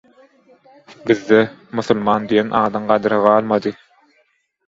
[1.09, 1.41] Bizde
[1.79, 3.75] «musulman» diýen adyň gadyry galmady.